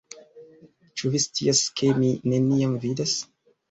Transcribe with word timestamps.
Ĉu 0.95 1.13
vi 1.17 1.23
scias, 1.27 1.63
ke 1.79 1.93
mi 2.03 2.13
neniam 2.35 2.79
vidas 2.85 3.19